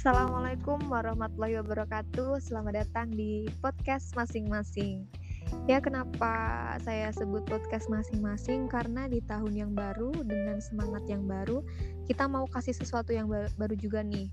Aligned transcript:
Assalamualaikum 0.00 0.88
warahmatullahi 0.88 1.60
wabarakatuh. 1.60 2.40
Selamat 2.40 2.88
datang 2.88 3.12
di 3.12 3.44
podcast 3.60 4.16
masing-masing. 4.16 5.04
Ya, 5.68 5.76
kenapa 5.76 6.32
saya 6.80 7.12
sebut 7.12 7.44
podcast 7.44 7.84
masing-masing? 7.92 8.64
Karena 8.64 9.12
di 9.12 9.20
tahun 9.20 9.52
yang 9.52 9.76
baru 9.76 10.24
dengan 10.24 10.56
semangat 10.64 11.04
yang 11.04 11.28
baru, 11.28 11.60
kita 12.08 12.24
mau 12.32 12.48
kasih 12.48 12.72
sesuatu 12.72 13.12
yang 13.12 13.28
baru 13.28 13.76
juga 13.76 14.00
nih. 14.00 14.32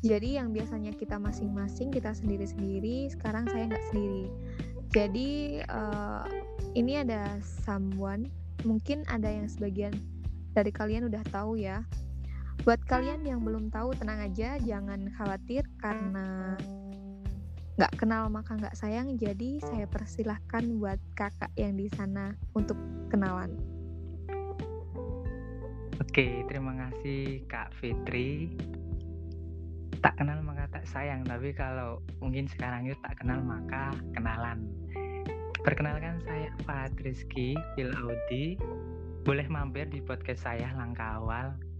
Jadi 0.00 0.40
yang 0.40 0.48
biasanya 0.48 0.96
kita 0.96 1.20
masing-masing, 1.20 1.92
kita 1.92 2.16
sendiri-sendiri, 2.16 3.12
sekarang 3.12 3.44
saya 3.52 3.68
nggak 3.68 3.84
sendiri. 3.92 4.32
Jadi 4.96 5.60
uh, 5.68 6.24
ini 6.72 7.04
ada 7.04 7.36
someone, 7.68 8.32
mungkin 8.64 9.04
ada 9.12 9.28
yang 9.28 9.44
sebagian 9.44 9.92
dari 10.56 10.72
kalian 10.72 11.04
udah 11.12 11.20
tahu 11.28 11.60
ya, 11.60 11.84
Buat 12.62 12.78
kalian 12.86 13.26
yang 13.26 13.42
belum 13.42 13.74
tahu, 13.74 13.90
tenang 13.98 14.22
aja, 14.22 14.54
jangan 14.62 15.10
khawatir 15.18 15.66
karena 15.82 16.54
nggak 17.74 17.98
kenal 17.98 18.30
maka 18.30 18.54
nggak 18.54 18.78
sayang. 18.78 19.18
Jadi 19.18 19.58
saya 19.58 19.90
persilahkan 19.90 20.78
buat 20.78 21.02
kakak 21.18 21.50
yang 21.58 21.74
di 21.74 21.90
sana 21.90 22.38
untuk 22.54 22.78
kenalan. 23.10 23.50
Oke, 25.98 26.46
terima 26.46 26.86
kasih 26.86 27.42
Kak 27.50 27.74
Fitri. 27.82 28.54
Tak 29.98 30.22
kenal 30.22 30.38
maka 30.46 30.70
tak 30.70 30.86
sayang, 30.86 31.26
tapi 31.26 31.50
kalau 31.50 31.98
mungkin 32.22 32.46
sekarang 32.46 32.86
itu 32.86 32.94
tak 33.02 33.18
kenal 33.18 33.42
maka 33.42 33.90
kenalan. 34.14 34.70
Perkenalkan 35.66 36.22
saya 36.22 36.54
Pak 36.62 36.94
Rizky 37.02 37.58
Phil 37.74 37.90
Audi. 37.90 38.54
Boleh 39.26 39.50
mampir 39.50 39.90
di 39.90 39.98
podcast 39.98 40.46
saya 40.46 40.70
Langkah 40.78 41.18
Awal 41.18 41.71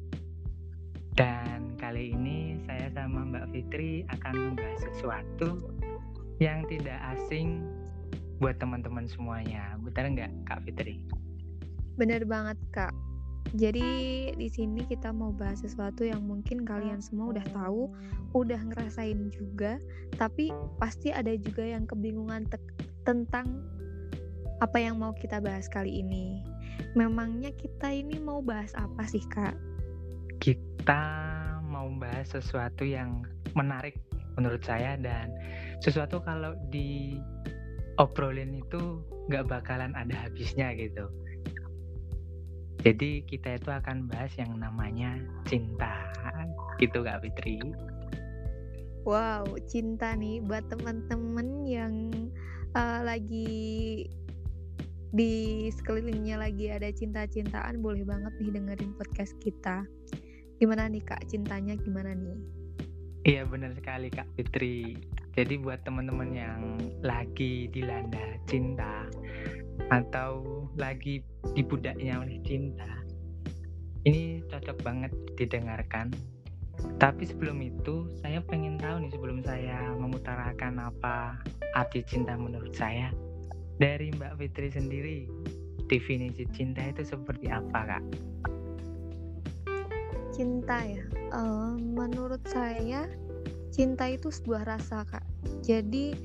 dan 1.12 1.77
kali 1.77 2.16
ini 2.16 2.57
saya 2.65 2.88
sama 2.96 3.29
Mbak 3.29 3.46
Fitri 3.52 4.09
akan 4.09 4.35
membahas 4.52 4.80
sesuatu 4.80 5.60
yang 6.41 6.65
tidak 6.73 6.96
asing 7.16 7.60
buat 8.41 8.57
teman-teman 8.57 9.05
semuanya. 9.05 9.77
Benar 9.85 10.09
nggak 10.09 10.33
Kak 10.49 10.65
Fitri? 10.65 11.05
Benar 12.01 12.24
banget 12.24 12.59
Kak. 12.73 12.95
Jadi 13.52 13.85
di 14.33 14.49
sini 14.49 14.88
kita 14.88 15.13
mau 15.13 15.29
bahas 15.29 15.60
sesuatu 15.60 16.09
yang 16.09 16.24
mungkin 16.24 16.65
kalian 16.65 17.05
semua 17.05 17.37
udah 17.37 17.45
tahu, 17.52 17.93
udah 18.33 18.57
ngerasain 18.73 19.29
juga, 19.29 19.77
tapi 20.16 20.49
pasti 20.80 21.13
ada 21.13 21.37
juga 21.37 21.60
yang 21.60 21.85
kebingungan 21.85 22.49
tentang 23.05 23.60
apa 24.65 24.79
yang 24.80 24.96
mau 24.96 25.13
kita 25.13 25.37
bahas 25.45 25.68
kali 25.68 26.01
ini. 26.01 26.40
Memangnya 26.96 27.52
kita 27.52 27.93
ini 27.93 28.16
mau 28.16 28.40
bahas 28.40 28.73
apa 28.73 29.05
sih, 29.05 29.21
Kak? 29.29 29.71
Kita 30.83 30.99
mau 31.63 31.87
bahas 31.95 32.27
sesuatu 32.35 32.83
yang 32.83 33.23
menarik 33.55 34.02
menurut 34.35 34.66
saya 34.66 34.99
dan 34.99 35.30
sesuatu 35.79 36.19
kalau 36.27 36.59
di 36.74 37.23
obrolin 38.02 38.59
itu 38.59 38.99
nggak 39.30 39.47
bakalan 39.47 39.95
ada 39.95 40.27
habisnya 40.27 40.74
gitu. 40.74 41.07
Jadi 42.83 43.23
kita 43.30 43.63
itu 43.63 43.71
akan 43.71 44.11
bahas 44.11 44.35
yang 44.35 44.59
namanya 44.59 45.23
cinta, 45.47 46.11
gitu 46.83 47.07
Kak 47.07 47.23
Fitri. 47.23 47.63
Wow, 49.07 49.55
cinta 49.71 50.19
nih 50.19 50.43
buat 50.43 50.67
teman-teman 50.67 51.63
yang 51.63 51.95
uh, 52.74 53.07
lagi 53.07 54.11
di 55.15 55.71
sekelilingnya 55.71 56.43
lagi 56.43 56.74
ada 56.74 56.91
cinta-cintaan, 56.91 57.79
boleh 57.79 58.02
banget 58.02 58.35
nih 58.43 58.51
dengerin 58.51 58.99
podcast 58.99 59.39
kita. 59.39 59.87
Gimana 60.63 60.87
nih 60.87 61.02
Kak, 61.02 61.27
cintanya 61.27 61.74
gimana 61.74 62.15
nih? 62.15 62.38
Iya 63.27 63.43
benar 63.51 63.74
sekali 63.74 64.15
Kak 64.15 64.31
Fitri. 64.38 64.94
Jadi 65.34 65.59
buat 65.59 65.82
teman-teman 65.82 66.31
yang 66.31 66.78
lagi 67.03 67.67
dilanda 67.67 68.39
cinta 68.47 69.11
atau 69.91 70.62
lagi 70.78 71.19
dibudaknya 71.59 72.23
oleh 72.23 72.39
cinta, 72.47 72.87
ini 74.06 74.39
cocok 74.47 74.87
banget 74.87 75.11
didengarkan. 75.34 76.15
Tapi 76.94 77.27
sebelum 77.27 77.59
itu, 77.59 78.06
saya 78.23 78.39
pengen 78.39 78.79
tahu 78.79 79.03
nih 79.03 79.11
sebelum 79.19 79.43
saya 79.43 79.91
mengutarakan 79.99 80.79
apa 80.79 81.43
arti 81.75 82.06
cinta 82.06 82.39
menurut 82.39 82.71
saya. 82.71 83.11
Dari 83.83 84.15
Mbak 84.15 84.39
Fitri 84.39 84.71
sendiri, 84.71 85.19
definisi 85.91 86.47
cinta 86.55 86.87
itu 86.87 87.03
seperti 87.03 87.50
apa, 87.50 87.99
Kak? 87.99 88.05
Cinta 90.32 90.81
ya. 90.82 91.04
Uh, 91.32 91.76
menurut 91.78 92.41
saya 92.48 93.06
cinta 93.72 94.09
itu 94.09 94.28
sebuah 94.32 94.66
rasa 94.66 95.04
kak. 95.06 95.25
Jadi 95.65 96.16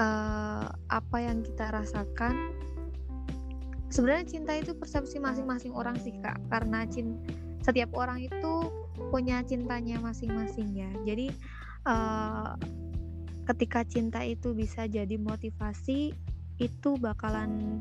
uh, 0.00 0.68
apa 0.70 1.18
yang 1.18 1.44
kita 1.44 1.72
rasakan 1.72 2.54
sebenarnya 3.88 4.28
cinta 4.28 4.52
itu 4.56 4.76
persepsi 4.76 5.18
masing-masing 5.18 5.72
orang 5.72 5.96
sih 6.00 6.14
kak. 6.20 6.36
Karena 6.52 6.84
cinta 6.88 7.18
setiap 7.68 7.92
orang 7.92 8.24
itu 8.24 8.70
punya 9.12 9.44
cintanya 9.44 10.00
masing-masing 10.00 10.72
ya. 10.72 10.88
Jadi 11.04 11.28
uh, 11.84 12.56
ketika 13.44 13.84
cinta 13.84 14.24
itu 14.24 14.56
bisa 14.56 14.88
jadi 14.88 15.16
motivasi 15.20 16.16
itu 16.58 16.90
bakalan 16.96 17.80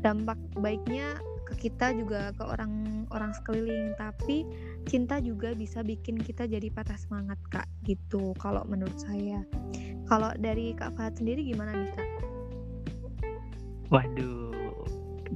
dampak 0.00 0.38
baiknya 0.58 1.18
ke 1.46 1.70
kita 1.70 1.94
juga 1.94 2.34
ke 2.34 2.42
orang-orang 2.42 3.32
sekeliling. 3.38 3.94
Tapi 3.94 4.42
cinta 4.90 5.22
juga 5.22 5.54
bisa 5.54 5.86
bikin 5.86 6.18
kita 6.18 6.50
jadi 6.50 6.66
patah 6.74 6.98
semangat 6.98 7.38
kak 7.48 7.70
gitu 7.86 8.34
kalau 8.42 8.66
menurut 8.66 8.98
saya. 8.98 9.46
Kalau 10.10 10.34
dari 10.38 10.74
kak 10.74 10.98
Fahad 10.98 11.14
sendiri 11.18 11.46
gimana 11.46 11.72
nih 11.74 11.90
kak? 11.94 12.08
Waduh 13.94 14.50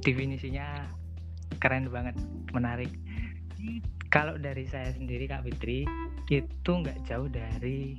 definisinya 0.03 0.91
keren 1.63 1.87
banget 1.87 2.19
menarik. 2.51 2.91
Kalau 4.11 4.35
dari 4.35 4.67
saya 4.67 4.91
sendiri 4.91 5.31
kak 5.31 5.47
Fitri 5.47 5.87
itu 6.27 6.71
nggak 6.71 7.07
jauh 7.07 7.31
dari 7.31 7.95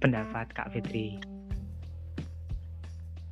pendapat 0.00 0.52
kak 0.56 0.72
Fitri. 0.72 1.20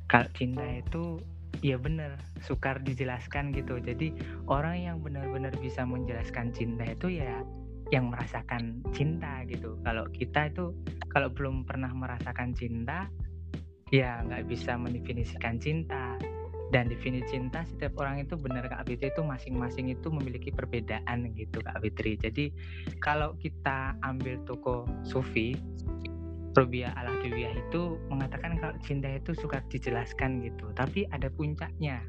Kalau 0.09 0.29
cinta 0.37 0.61
itu 0.61 1.17
Iya 1.63 1.79
bener, 1.79 2.19
sukar 2.43 2.83
dijelaskan 2.83 3.55
gitu. 3.55 3.79
Jadi 3.79 4.11
orang 4.51 4.83
yang 4.83 4.97
benar-benar 4.99 5.55
bisa 5.63 5.87
menjelaskan 5.87 6.51
cinta 6.51 6.83
itu 6.83 7.23
ya 7.23 7.39
yang 7.87 8.11
merasakan 8.11 8.83
cinta 8.91 9.47
gitu. 9.47 9.79
Kalau 9.87 10.03
kita 10.11 10.51
itu 10.51 10.75
kalau 11.07 11.31
belum 11.31 11.63
pernah 11.63 11.87
merasakan 11.95 12.51
cinta, 12.51 13.07
ya 13.95 14.19
nggak 14.27 14.43
bisa 14.51 14.75
mendefinisikan 14.75 15.55
cinta. 15.55 16.19
Dan 16.73 16.89
definisi 16.89 17.37
cinta 17.37 17.61
setiap 17.69 18.01
orang 18.01 18.25
itu 18.25 18.33
benar 18.33 18.65
Kak 18.65 18.89
Fitri 18.89 19.13
itu 19.13 19.21
masing-masing 19.21 19.93
itu 19.93 20.09
memiliki 20.09 20.49
perbedaan 20.49 21.29
gitu 21.37 21.61
Kak 21.61 21.85
Fitri. 21.85 22.17
Jadi 22.17 22.49
kalau 22.97 23.37
kita 23.37 23.93
ambil 24.01 24.41
toko 24.41 24.89
Sufi, 25.05 25.53
Robia 26.53 26.93
al 26.93 27.09
itu 27.25 27.97
mengatakan 28.13 28.61
kalau 28.61 28.77
cinta 28.85 29.09
itu 29.09 29.33
suka 29.33 29.65
dijelaskan 29.73 30.45
gitu, 30.45 30.69
tapi 30.77 31.09
ada 31.09 31.27
puncaknya. 31.33 32.01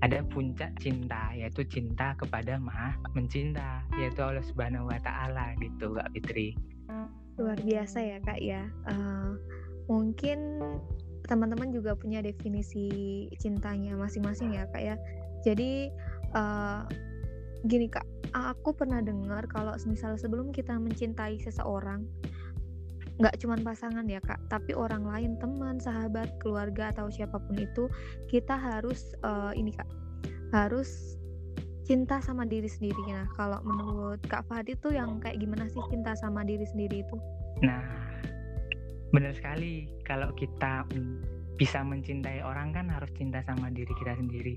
Ada 0.00 0.24
puncak 0.32 0.80
cinta, 0.80 1.28
yaitu 1.36 1.60
cinta 1.68 2.16
kepada 2.16 2.56
Maha 2.56 2.96
Mencinta, 3.12 3.84
yaitu 4.00 4.24
Allah 4.24 4.40
Subhanahu 4.40 4.88
wa 4.88 4.96
taala 5.04 5.52
gitu, 5.60 5.92
Kak 5.92 6.08
Fitri. 6.16 6.56
Luar 7.36 7.60
biasa 7.60 8.00
ya, 8.00 8.18
Kak 8.24 8.40
ya. 8.40 8.64
Uh, 8.88 9.36
mungkin 9.92 10.62
teman-teman 11.28 11.68
juga 11.68 11.92
punya 11.92 12.24
definisi 12.24 13.28
cintanya 13.44 13.92
masing-masing 13.92 14.56
ya, 14.56 14.64
Kak 14.72 14.80
ya. 14.80 14.96
Jadi 15.44 15.92
uh, 16.32 16.88
gini, 17.68 17.92
Kak, 17.92 18.08
aku 18.32 18.72
pernah 18.72 19.04
dengar 19.04 19.44
kalau 19.52 19.76
misal 19.84 20.16
sebelum 20.16 20.48
kita 20.48 20.80
mencintai 20.80 21.36
seseorang, 21.44 22.08
nggak 23.20 23.36
cuma 23.36 23.60
pasangan 23.60 24.08
ya 24.08 24.18
kak 24.24 24.40
tapi 24.48 24.72
orang 24.72 25.04
lain 25.04 25.36
teman 25.36 25.76
sahabat 25.76 26.40
keluarga 26.40 26.88
atau 26.88 27.12
siapa 27.12 27.36
pun 27.36 27.60
itu 27.60 27.84
kita 28.32 28.56
harus 28.56 29.12
uh, 29.20 29.52
ini 29.52 29.76
kak 29.76 29.86
harus 30.56 31.20
cinta 31.90 32.22
sama 32.22 32.46
diri 32.46 32.70
sendiri. 32.70 33.02
Nah 33.10 33.26
kalau 33.34 33.58
menurut 33.66 34.22
kak 34.30 34.46
Fadi 34.46 34.78
tuh 34.78 34.94
yang 34.94 35.18
kayak 35.18 35.42
gimana 35.42 35.66
sih 35.66 35.82
cinta 35.90 36.14
sama 36.14 36.46
diri 36.46 36.62
sendiri 36.62 37.02
itu? 37.02 37.16
Nah 37.66 37.82
benar 39.10 39.34
sekali. 39.34 39.90
Kalau 40.06 40.30
kita 40.38 40.86
bisa 41.58 41.82
mencintai 41.82 42.46
orang 42.46 42.72
kan 42.72 42.86
harus 42.88 43.10
cinta 43.18 43.42
sama 43.44 43.68
diri 43.74 43.90
kita 44.00 44.16
sendiri 44.16 44.56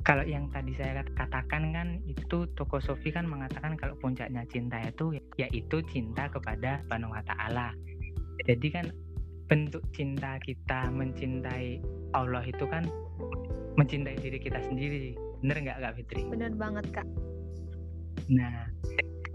kalau 0.00 0.24
yang 0.24 0.48
tadi 0.48 0.72
saya 0.80 1.04
katakan 1.12 1.76
kan 1.76 1.88
itu 2.08 2.48
toko 2.56 2.80
Sofi 2.80 3.12
kan 3.12 3.28
mengatakan 3.28 3.76
kalau 3.76 3.92
puncaknya 4.00 4.48
cinta 4.48 4.80
itu 4.80 5.12
yaitu 5.36 5.84
cinta 5.92 6.24
kepada 6.32 6.80
Subhanahu 6.84 7.12
wa 7.12 7.22
taala. 7.28 7.76
Jadi 8.48 8.68
kan 8.72 8.86
bentuk 9.50 9.84
cinta 9.92 10.40
kita 10.40 10.88
mencintai 10.88 11.84
Allah 12.16 12.40
itu 12.48 12.64
kan 12.64 12.88
mencintai 13.76 14.16
diri 14.18 14.40
kita 14.40 14.62
sendiri. 14.64 15.12
Bener 15.44 15.56
nggak 15.68 15.78
Kak 15.84 15.94
Fitri? 16.00 16.22
Bener 16.32 16.52
banget 16.56 16.86
Kak. 16.96 17.08
Nah, 18.32 18.70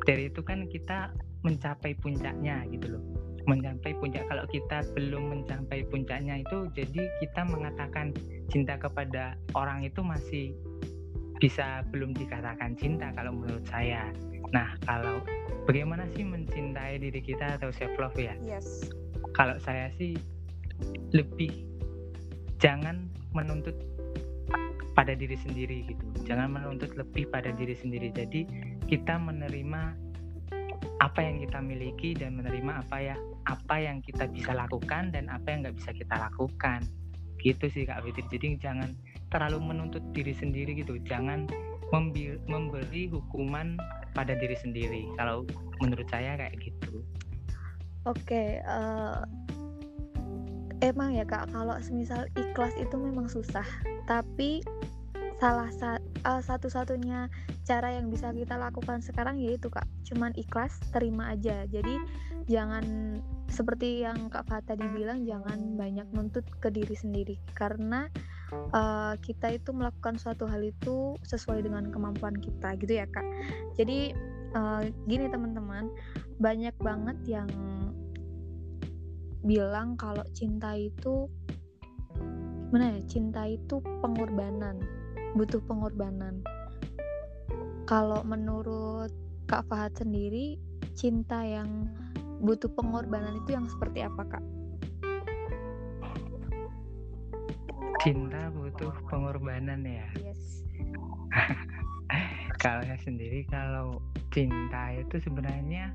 dari 0.09 0.33
itu 0.33 0.41
kan 0.41 0.65
kita 0.71 1.13
mencapai 1.45 1.93
puncaknya 2.01 2.65
gitu 2.73 2.97
loh. 2.97 3.05
mencapai 3.45 3.93
puncak 4.01 4.25
kalau 4.25 4.41
kita 4.49 4.81
belum 4.97 5.29
mencapai 5.29 5.85
puncaknya 5.93 6.41
itu 6.41 6.65
jadi 6.73 7.05
kita 7.21 7.45
mengatakan 7.45 8.09
cinta 8.49 8.77
kepada 8.77 9.39
orang 9.57 9.85
itu 9.85 10.01
masih 10.05 10.53
bisa 11.39 11.83
belum 11.91 12.15
dikatakan 12.15 12.79
cinta 12.79 13.11
kalau 13.13 13.35
menurut 13.35 13.65
saya. 13.67 14.09
Nah 14.55 14.77
kalau 14.87 15.19
bagaimana 15.67 16.07
sih 16.15 16.23
mencintai 16.23 17.01
diri 17.01 17.19
kita 17.19 17.59
atau 17.59 17.69
self 17.75 17.93
love 17.99 18.15
ya? 18.15 18.33
Yes. 18.41 18.89
Kalau 19.35 19.59
saya 19.59 19.91
sih 19.99 20.15
lebih 21.11 21.51
jangan 22.57 23.11
menuntut 23.35 23.75
pada 24.95 25.11
diri 25.11 25.35
sendiri 25.35 25.91
gitu. 25.91 26.05
Jangan 26.23 26.55
menuntut 26.55 26.95
lebih 26.95 27.27
pada 27.27 27.51
diri 27.51 27.75
sendiri. 27.75 28.15
Jadi 28.15 28.47
kita 28.87 29.19
menerima 29.19 30.05
apa 31.03 31.19
yang 31.19 31.43
kita 31.43 31.59
miliki 31.59 32.15
dan 32.15 32.39
menerima 32.39 32.79
apa 32.87 32.97
ya 33.03 33.15
apa 33.45 33.75
yang 33.77 33.99
kita 33.99 34.31
bisa 34.31 34.55
lakukan 34.55 35.11
dan 35.11 35.27
apa 35.27 35.51
yang 35.51 35.67
nggak 35.67 35.75
bisa 35.75 35.91
kita 35.91 36.15
lakukan 36.15 36.87
gitu 37.45 37.69
sih 37.69 37.85
kak 37.85 38.01
Fitri 38.01 38.25
jadi 38.33 38.57
jangan 38.57 38.89
terlalu 39.29 39.61
menuntut 39.61 40.01
diri 40.15 40.33
sendiri 40.33 40.79
gitu. 40.79 40.97
Jangan 41.05 41.45
memberi 41.93 43.07
hukuman 43.11 43.77
pada 44.17 44.33
diri 44.35 44.57
sendiri. 44.57 45.05
Kalau 45.19 45.45
menurut 45.83 46.07
saya 46.09 46.39
kayak 46.39 46.55
gitu. 46.59 47.03
Oke 48.05 48.21
okay, 48.21 48.49
uh, 48.69 49.25
eh, 50.79 50.93
emang 50.93 51.17
ya 51.17 51.25
kak 51.25 51.49
kalau 51.49 51.73
semisal 51.81 52.29
ikhlas 52.37 52.73
itu 52.77 52.95
memang 52.95 53.25
susah. 53.27 53.65
Tapi 54.05 54.61
salah 55.35 55.67
sa 55.73 55.99
uh, 56.23 56.39
satu-satunya 56.39 57.27
cara 57.67 57.91
yang 57.97 58.07
bisa 58.07 58.31
kita 58.31 58.55
lakukan 58.55 59.03
sekarang 59.03 59.35
yaitu 59.41 59.67
kak 59.67 59.89
cuman 60.07 60.31
ikhlas 60.37 60.77
terima 60.93 61.33
aja. 61.33 61.65
Jadi 61.65 61.97
jangan 62.45 62.85
seperti 63.49 64.03
yang 64.03 64.27
kak 64.27 64.45
Fata 64.49 64.73
dibilang 64.73 65.23
jangan 65.23 65.77
banyak 65.77 66.07
nuntut 66.11 66.43
ke 66.59 66.69
diri 66.73 66.95
sendiri 66.97 67.35
karena 67.53 68.09
uh, 68.73 69.13
kita 69.21 69.55
itu 69.55 69.71
melakukan 69.71 70.17
suatu 70.19 70.49
hal 70.49 70.61
itu 70.65 71.15
sesuai 71.23 71.63
dengan 71.63 71.89
kemampuan 71.93 72.35
kita 72.37 72.75
gitu 72.81 72.99
ya 72.99 73.05
kak 73.07 73.25
jadi 73.79 74.11
uh, 74.57 74.83
gini 75.07 75.29
teman-teman 75.29 75.87
banyak 76.41 76.75
banget 76.81 77.17
yang 77.27 77.49
bilang 79.45 79.93
kalau 79.95 80.25
cinta 80.33 80.73
itu 80.73 81.29
gimana 82.73 82.97
ya 82.97 83.01
cinta 83.07 83.47
itu 83.47 83.79
pengorbanan 84.03 84.81
butuh 85.35 85.59
pengorbanan. 85.67 86.39
Kalau 87.85 88.23
menurut 88.23 89.11
Kak 89.45 89.67
Fahad 89.67 89.93
sendiri, 89.93 90.57
cinta 90.95 91.43
yang 91.43 91.91
butuh 92.41 92.69
pengorbanan 92.73 93.39
itu 93.43 93.55
yang 93.55 93.67
seperti 93.69 94.03
apa, 94.03 94.21
Kak? 94.27 94.43
Cinta 98.03 98.51
butuh 98.53 98.93
pengorbanan 99.09 99.81
ya. 99.81 100.07
Yes. 100.21 100.61
kalau 102.63 102.81
saya 102.85 102.99
sendiri 103.01 103.45
kalau 103.49 104.01
cinta 104.29 104.93
itu 104.93 105.21
sebenarnya 105.21 105.91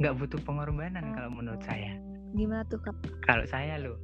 nggak 0.00 0.16
butuh 0.16 0.40
pengorbanan 0.46 1.12
kalau 1.12 1.30
menurut 1.32 1.60
saya. 1.66 1.98
Gimana 2.32 2.64
tuh, 2.70 2.80
Kak? 2.80 2.96
Kalau 3.26 3.44
saya 3.50 3.76
loh. 3.76 3.98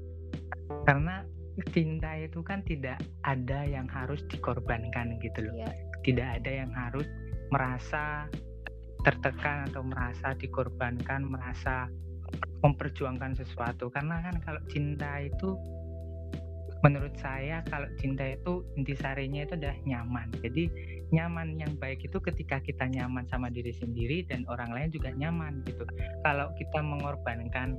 Karena 0.84 1.24
cinta 1.72 2.12
itu 2.20 2.44
kan 2.44 2.60
tidak 2.68 3.00
ada 3.24 3.64
yang 3.64 3.88
harus 3.88 4.20
dikorbankan 4.28 5.16
gitu 5.24 5.46
loh. 5.46 5.56
Yeah. 5.56 5.72
Tidak 6.04 6.28
ada 6.42 6.50
yang 6.52 6.70
harus 6.76 7.06
merasa 7.48 8.28
tertekan 9.06 9.70
atau 9.70 9.86
merasa 9.86 10.34
dikorbankan, 10.34 11.30
merasa 11.30 11.86
memperjuangkan 12.66 13.38
sesuatu. 13.38 13.86
Karena 13.94 14.18
kan 14.18 14.42
kalau 14.42 14.58
cinta 14.66 15.22
itu 15.22 15.54
menurut 16.82 17.14
saya 17.16 17.62
kalau 17.70 17.86
cinta 18.02 18.34
itu 18.34 18.66
intisarinya 18.74 19.46
itu 19.46 19.54
adalah 19.54 19.78
nyaman. 19.86 20.28
Jadi 20.42 20.66
nyaman 21.14 21.54
yang 21.54 21.78
baik 21.78 22.02
itu 22.02 22.18
ketika 22.18 22.58
kita 22.58 22.90
nyaman 22.90 23.22
sama 23.30 23.46
diri 23.46 23.70
sendiri 23.70 24.26
dan 24.26 24.42
orang 24.50 24.74
lain 24.74 24.90
juga 24.90 25.14
nyaman 25.14 25.62
gitu. 25.70 25.86
Kalau 26.26 26.50
kita 26.58 26.82
mengorbankan 26.82 27.78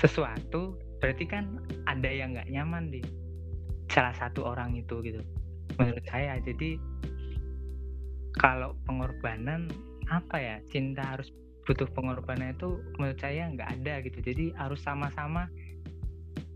sesuatu 0.00 0.80
berarti 1.00 1.24
kan 1.28 1.60
ada 1.84 2.08
yang 2.08 2.32
nggak 2.32 2.48
nyaman 2.48 2.88
di 2.88 3.00
salah 3.92 4.12
satu 4.16 4.44
orang 4.44 4.76
itu 4.76 5.00
gitu 5.04 5.20
menurut 5.80 6.04
saya 6.08 6.40
jadi 6.40 6.80
kalau 8.36 8.76
pengorbanan 8.84 9.68
apa 10.06 10.36
ya 10.38 10.56
cinta 10.70 11.02
harus 11.02 11.32
butuh 11.66 11.90
pengorbanan 11.90 12.54
itu 12.54 12.78
menurut 12.96 13.18
saya 13.18 13.50
nggak 13.50 13.70
ada 13.82 13.94
gitu. 14.06 14.18
Jadi 14.22 14.54
harus 14.54 14.78
sama-sama 14.84 15.50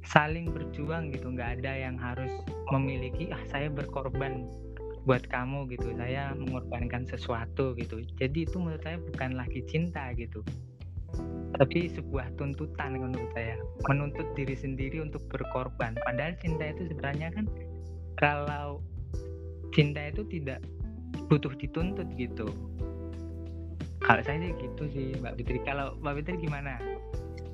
saling 0.06 0.54
berjuang 0.54 1.10
gitu. 1.10 1.34
Nggak 1.34 1.60
ada 1.60 1.72
yang 1.74 1.98
harus 1.98 2.30
memiliki 2.70 3.28
ah 3.34 3.42
saya 3.50 3.66
berkorban 3.66 4.46
buat 5.08 5.26
kamu 5.26 5.66
gitu. 5.74 5.90
Saya 5.98 6.36
mengorbankan 6.38 7.08
sesuatu 7.10 7.74
gitu. 7.74 8.06
Jadi 8.22 8.46
itu 8.46 8.56
menurut 8.62 8.84
saya 8.86 9.02
bukan 9.02 9.34
lagi 9.34 9.60
cinta 9.66 10.14
gitu. 10.14 10.46
Tapi 11.58 11.90
sebuah 11.90 12.38
tuntutan 12.38 12.94
menurut 12.94 13.34
saya. 13.34 13.58
Menuntut 13.90 14.30
diri 14.38 14.54
sendiri 14.54 15.02
untuk 15.02 15.26
berkorban. 15.26 15.98
Padahal 16.06 16.38
cinta 16.38 16.70
itu 16.70 16.86
sebenarnya 16.86 17.34
kan 17.34 17.50
kalau 18.14 18.78
cinta 19.74 20.06
itu 20.06 20.22
tidak 20.30 20.62
butuh 21.30 21.52
dituntut 21.58 22.06
gitu. 22.18 22.50
Kalau 24.00 24.22
saya 24.24 24.42
sih 24.42 24.52
gitu 24.58 24.82
sih 24.90 25.06
Mbak 25.20 25.34
Fitri. 25.38 25.58
Kalau 25.62 25.94
Mbak 26.00 26.14
Fitri 26.22 26.36
gimana? 26.42 26.80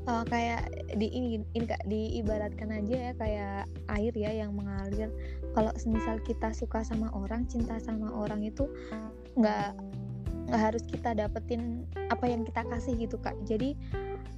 Oh, 0.07 0.23
kayak 0.23 0.71
di 0.95 1.11
ini 1.11 1.43
ini 1.59 1.67
kak 1.67 1.83
diibaratkan 1.91 2.71
aja 2.71 3.11
ya 3.11 3.13
kayak 3.19 3.67
air 3.91 4.15
ya 4.15 4.31
yang 4.47 4.55
mengalir. 4.55 5.11
Kalau 5.51 5.75
semisal 5.75 6.23
kita 6.23 6.55
suka 6.55 6.87
sama 6.87 7.11
orang 7.11 7.51
cinta 7.51 7.75
sama 7.83 8.15
orang 8.15 8.47
itu 8.47 8.71
nggak 9.35 9.75
nggak 10.47 10.63
harus 10.63 10.87
kita 10.87 11.11
dapetin 11.11 11.83
apa 12.15 12.23
yang 12.31 12.47
kita 12.47 12.63
kasih 12.71 12.95
gitu 12.95 13.19
kak. 13.19 13.35
Jadi 13.51 13.75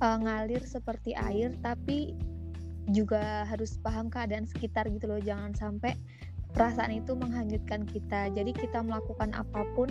uh, 0.01 0.17
ngalir 0.17 0.65
seperti 0.65 1.13
air 1.13 1.53
tapi 1.61 2.17
juga 2.89 3.45
harus 3.45 3.77
paham 3.85 4.09
keadaan 4.09 4.49
sekitar 4.49 4.89
gitu 4.89 5.05
loh. 5.05 5.21
Jangan 5.21 5.53
sampai 5.53 5.93
perasaan 6.59 6.91
itu 6.91 7.15
menghanyutkan 7.15 7.87
kita. 7.87 8.35
Jadi 8.35 8.51
kita 8.51 8.83
melakukan 8.83 9.31
apa 9.31 9.63
pun 9.79 9.87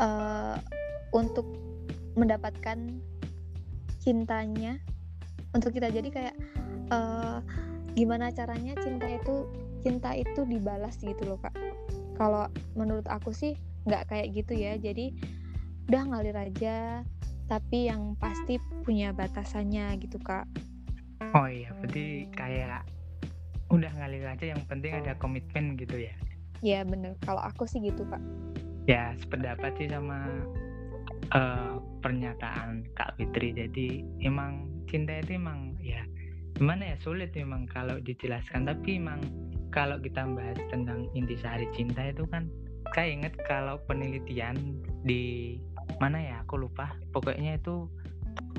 uh, 0.00 0.56
untuk 1.12 1.44
mendapatkan 2.16 2.96
cintanya 4.00 4.80
untuk 5.52 5.76
kita. 5.76 5.92
Jadi 5.92 6.08
kayak 6.08 6.36
uh, 6.88 7.44
gimana 7.92 8.32
caranya 8.32 8.72
cinta 8.80 9.04
itu 9.04 9.44
cinta 9.84 10.16
itu 10.16 10.48
dibalas 10.48 10.96
gitu 11.04 11.28
loh 11.28 11.36
kak. 11.36 11.52
Kalau 12.16 12.48
menurut 12.72 13.04
aku 13.12 13.36
sih 13.36 13.52
nggak 13.84 14.08
kayak 14.08 14.32
gitu 14.32 14.56
ya. 14.56 14.80
Jadi 14.80 15.12
udah 15.92 16.02
ngalir 16.08 16.40
aja 16.40 17.04
tapi 17.52 17.92
yang 17.92 18.16
pasti 18.16 18.56
punya 18.88 19.12
batasannya 19.12 20.00
gitu 20.00 20.16
kak. 20.24 20.48
Oh 21.36 21.44
iya 21.44 21.68
berarti 21.76 22.32
kayak 22.32 22.88
udah 23.72 23.88
ngalir 23.96 24.28
aja 24.28 24.52
yang 24.52 24.60
penting 24.68 24.92
ada 24.92 25.16
komitmen 25.16 25.80
gitu 25.80 25.96
ya. 25.96 26.12
Ya 26.60 26.84
bener. 26.84 27.16
Kalau 27.24 27.40
aku 27.40 27.64
sih 27.64 27.80
gitu 27.80 28.04
kak. 28.06 28.20
Ya 28.84 29.16
sependapat 29.18 29.72
sih 29.80 29.88
sama 29.88 30.28
uh, 31.32 31.80
pernyataan 32.04 32.84
kak 32.94 33.16
Fitri. 33.16 33.56
Jadi 33.56 34.04
emang 34.20 34.68
cinta 34.86 35.16
itu 35.18 35.40
emang 35.40 35.74
ya 35.80 36.04
gimana 36.52 36.92
ya 36.92 36.96
sulit 37.00 37.32
memang 37.32 37.64
kalau 37.66 37.96
dijelaskan. 38.04 38.68
Tapi 38.68 39.00
emang 39.00 39.24
kalau 39.72 39.96
kita 39.98 40.28
bahas 40.28 40.60
tentang 40.68 41.08
intisari 41.16 41.64
cinta 41.72 42.12
itu 42.12 42.28
kan 42.28 42.52
saya 42.92 43.08
ingat 43.08 43.32
kalau 43.48 43.80
penelitian 43.88 44.54
di 45.02 45.56
mana 45.96 46.20
ya 46.20 46.34
aku 46.44 46.60
lupa. 46.60 46.92
Pokoknya 47.16 47.56
itu 47.56 47.88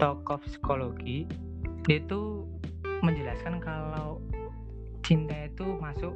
tokoh 0.01 0.41
psikologi 0.41 1.29
dia 1.83 1.99
itu 1.99 2.47
menjelaskan 3.03 3.59
kalau 3.59 4.23
cinta 5.03 5.35
itu 5.45 5.67
masuk 5.83 6.15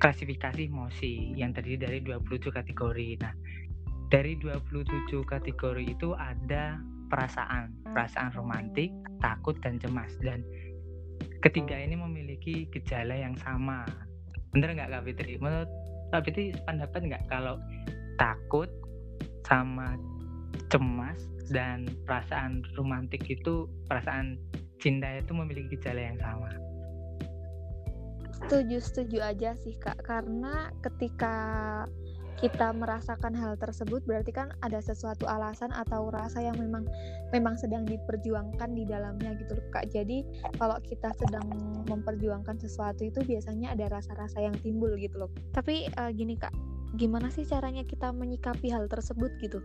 klasifikasi 0.00 0.64
emosi 0.64 1.36
yang 1.36 1.52
terdiri 1.52 1.76
dari 1.76 1.98
27 2.00 2.48
kategori. 2.48 3.20
Nah, 3.20 3.36
dari 4.08 4.34
27 4.40 5.12
kategori 5.28 5.84
itu 5.84 6.16
ada 6.16 6.80
perasaan, 7.12 7.76
perasaan 7.92 8.32
romantik, 8.32 8.88
takut 9.20 9.54
dan 9.60 9.76
cemas 9.76 10.10
dan 10.24 10.40
ketiga 11.44 11.76
ini 11.76 12.00
memiliki 12.00 12.64
gejala 12.72 13.12
yang 13.12 13.36
sama. 13.36 13.84
Bener 14.56 14.72
nggak 14.72 14.88
Kak 14.88 15.04
Fitri? 15.04 15.36
Menurut 15.36 15.70
Kak 16.10 16.24
Fitri 16.26 16.56
pendapat 16.64 17.00
nggak 17.06 17.24
kalau 17.28 17.60
takut 18.16 18.72
sama 19.44 20.00
cemas 20.72 21.18
dan 21.52 21.84
perasaan 22.08 22.62
romantik 22.78 23.26
itu 23.26 23.66
perasaan 23.90 24.38
cinta 24.80 25.18
itu 25.18 25.36
memiliki 25.36 25.76
gejala 25.76 26.14
yang 26.14 26.18
sama? 26.22 26.69
Setuju, 28.46 28.76
setuju 28.80 29.18
aja 29.20 29.50
sih 29.60 29.76
kak. 29.76 30.00
Karena 30.04 30.70
ketika 30.80 31.34
kita 32.40 32.72
merasakan 32.72 33.36
hal 33.36 33.52
tersebut 33.60 34.00
berarti 34.08 34.32
kan 34.32 34.48
ada 34.64 34.80
sesuatu 34.80 35.28
alasan 35.28 35.68
atau 35.76 36.08
rasa 36.08 36.40
yang 36.40 36.56
memang 36.56 36.88
memang 37.36 37.60
sedang 37.60 37.84
diperjuangkan 37.84 38.72
di 38.72 38.88
dalamnya 38.88 39.36
gitu 39.36 39.60
loh 39.60 39.66
kak. 39.68 39.92
Jadi 39.92 40.24
kalau 40.56 40.80
kita 40.80 41.12
sedang 41.20 41.44
memperjuangkan 41.84 42.56
sesuatu 42.56 43.04
itu 43.04 43.20
biasanya 43.28 43.76
ada 43.76 43.92
rasa-rasa 43.92 44.40
yang 44.40 44.56
timbul 44.64 44.88
gitu 44.96 45.20
loh. 45.20 45.30
Tapi 45.52 45.92
uh, 46.00 46.08
gini 46.10 46.40
kak 46.40 46.56
gimana 46.96 47.30
sih 47.30 47.46
caranya 47.46 47.84
kita 47.86 48.10
menyikapi 48.10 48.72
hal 48.72 48.88
tersebut 48.88 49.30
gitu? 49.44 49.60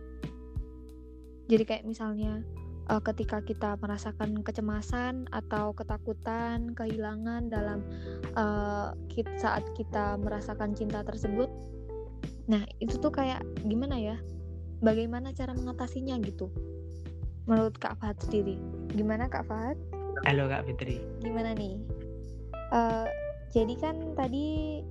Jadi 1.48 1.64
kayak 1.64 1.84
misalnya 1.88 2.44
uh, 2.90 3.02
ketika 3.02 3.42
kita 3.42 3.74
merasakan 3.78 4.42
kecemasan 4.42 5.26
atau 5.34 5.74
ketakutan, 5.74 6.72
kehilangan 6.74 7.50
dalam 7.50 7.82
uh, 8.38 8.94
saat 9.38 9.64
kita 9.74 10.18
merasakan 10.18 10.74
cinta 10.74 11.02
tersebut. 11.02 11.50
Nah, 12.46 12.62
itu 12.78 12.98
tuh 13.02 13.10
kayak 13.10 13.42
gimana 13.66 13.98
ya? 13.98 14.16
Bagaimana 14.78 15.34
cara 15.34 15.56
mengatasinya 15.56 16.14
gitu? 16.22 16.52
Menurut 17.46 17.78
Kak 17.78 17.98
Fahad 18.02 18.18
sendiri, 18.22 18.58
gimana 18.94 19.30
Kak 19.30 19.46
Fahad? 19.46 19.78
Halo 20.26 20.50
Kak 20.50 20.66
Fitri. 20.66 21.02
Gimana 21.22 21.54
nih? 21.54 21.78
Uh, 22.74 23.06
jadi 23.54 23.74
kan 23.78 23.96
tadi 24.18 24.82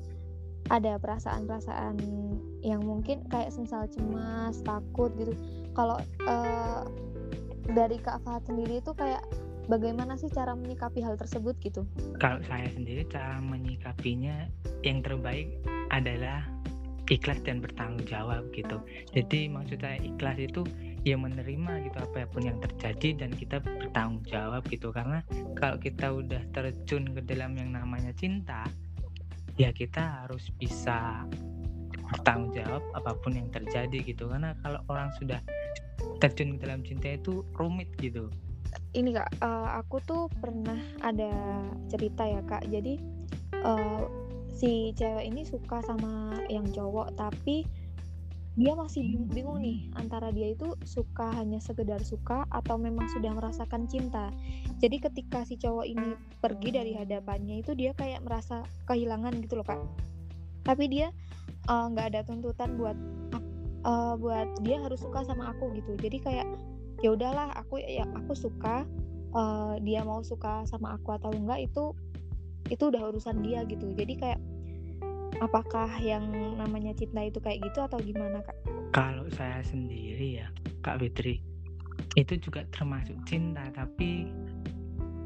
ada 0.74 0.98
perasaan-perasaan 0.98 2.02
yang 2.66 2.82
mungkin 2.82 3.22
kayak 3.30 3.54
semisal 3.54 3.86
cemas, 3.92 4.64
takut 4.66 5.14
gitu. 5.20 5.38
Kalau 5.78 6.00
uh, 6.26 6.88
dari 7.70 7.98
Kak 7.98 8.22
Fahad 8.22 8.46
sendiri 8.46 8.82
itu 8.82 8.92
kayak 8.94 9.26
bagaimana 9.66 10.14
sih 10.18 10.30
cara 10.30 10.54
menyikapi 10.54 11.02
hal 11.02 11.18
tersebut 11.18 11.58
gitu? 11.62 11.86
Kalau 12.22 12.42
saya 12.46 12.70
sendiri 12.70 13.06
cara 13.10 13.42
menyikapinya 13.42 14.50
yang 14.86 15.02
terbaik 15.02 15.50
adalah 15.90 16.46
ikhlas 17.10 17.42
dan 17.46 17.62
bertanggung 17.62 18.06
jawab 18.06 18.50
gitu. 18.54 18.82
Jadi 19.14 19.50
maksud 19.50 19.82
saya 19.82 20.02
ikhlas 20.02 20.38
itu 20.42 20.66
ya 21.06 21.14
menerima 21.22 21.86
gitu 21.86 21.98
apa 22.02 22.26
pun 22.34 22.42
yang 22.50 22.58
terjadi 22.58 23.26
dan 23.26 23.30
kita 23.30 23.62
bertanggung 23.62 24.26
jawab 24.26 24.66
gitu 24.74 24.90
karena 24.90 25.22
kalau 25.54 25.78
kita 25.78 26.10
udah 26.10 26.42
terjun 26.50 27.14
ke 27.14 27.22
dalam 27.30 27.54
yang 27.54 27.78
namanya 27.78 28.10
cinta 28.18 28.66
ya 29.54 29.70
kita 29.70 30.26
harus 30.26 30.50
bisa 30.58 31.30
bertanggung 32.10 32.58
jawab 32.58 32.82
apa 32.98 33.14
pun 33.22 33.38
yang 33.38 33.54
terjadi 33.54 34.02
gitu 34.02 34.26
karena 34.34 34.58
kalau 34.66 34.82
orang 34.90 35.14
sudah 35.22 35.38
terjun 36.22 36.58
ke 36.58 36.66
dalam 36.66 36.82
cinta 36.82 37.16
itu 37.16 37.44
rumit 37.56 37.90
gitu 38.00 38.32
ini 38.96 39.16
kak 39.16 39.40
uh, 39.44 39.80
aku 39.80 40.00
tuh 40.04 40.28
pernah 40.40 40.80
ada 41.04 41.32
cerita 41.92 42.28
ya 42.28 42.42
kak 42.44 42.68
jadi 42.68 43.00
uh, 43.64 44.08
si 44.56 44.96
cewek 44.96 45.28
ini 45.28 45.44
suka 45.44 45.84
sama 45.84 46.40
yang 46.48 46.64
cowok 46.72 47.12
tapi 47.20 47.68
dia 48.56 48.72
masih 48.72 49.04
bingung 49.36 49.60
nih 49.60 49.92
antara 50.00 50.32
dia 50.32 50.56
itu 50.56 50.80
suka 50.88 51.28
hanya 51.36 51.60
sekedar 51.60 52.00
suka 52.08 52.48
atau 52.48 52.80
memang 52.80 53.04
sudah 53.12 53.36
merasakan 53.36 53.84
cinta. 53.84 54.32
Jadi 54.80 55.04
ketika 55.04 55.44
si 55.44 55.60
cowok 55.60 55.84
ini 55.84 56.16
pergi 56.40 56.72
dari 56.72 56.96
hadapannya 56.96 57.60
itu 57.60 57.76
dia 57.76 57.92
kayak 57.92 58.24
merasa 58.24 58.64
kehilangan 58.88 59.44
gitu 59.44 59.60
loh 59.60 59.68
kak. 59.68 59.84
Tapi 60.64 60.88
dia 60.88 61.12
eh, 61.68 61.86
nggak 61.92 62.06
uh, 62.08 62.10
ada 62.16 62.22
tuntutan 62.24 62.80
buat 62.80 62.96
uh, 63.86 64.18
buat 64.18 64.50
dia 64.66 64.82
harus 64.82 65.00
suka 65.00 65.22
sama 65.24 65.54
aku 65.54 65.72
gitu 65.78 65.94
jadi 66.02 66.18
kayak 66.20 66.48
ya 67.06 67.14
udahlah 67.14 67.54
aku 67.54 67.80
ya 67.80 68.04
aku 68.18 68.34
suka 68.34 68.84
uh, 69.38 69.78
dia 69.80 70.02
mau 70.02 70.26
suka 70.26 70.66
sama 70.66 70.98
aku 70.98 71.14
atau 71.16 71.30
enggak 71.32 71.70
itu 71.70 71.94
itu 72.74 72.84
udah 72.90 73.14
urusan 73.14 73.46
dia 73.46 73.62
gitu 73.70 73.94
jadi 73.94 74.14
kayak 74.18 74.40
apakah 75.44 75.90
yang 76.02 76.32
namanya 76.56 76.96
cinta 76.96 77.28
itu 77.28 77.40
kayak 77.44 77.60
gitu 77.64 77.84
atau 77.84 78.00
gimana 78.00 78.40
kak? 78.40 78.56
Kalau 78.96 79.28
saya 79.36 79.60
sendiri 79.68 80.40
ya 80.40 80.48
kak 80.80 81.04
Fitri 81.04 81.44
itu 82.16 82.40
juga 82.40 82.64
termasuk 82.72 83.16
cinta 83.28 83.68
tapi 83.76 84.32